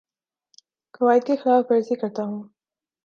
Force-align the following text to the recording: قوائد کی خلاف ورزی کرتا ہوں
قوائد 0.93 1.23
کی 1.27 1.35
خلاف 1.35 1.63
ورزی 1.69 1.95
کرتا 1.95 2.23
ہوں 2.23 2.41